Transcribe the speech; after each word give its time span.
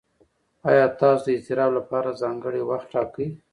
ایا 0.69 0.85
تاسو 0.99 1.23
د 1.25 1.29
اضطراب 1.37 1.71
لپاره 1.79 2.17
ځانګړی 2.21 2.61
وخت 2.69 2.87
ټاکئ؟ 2.93 3.27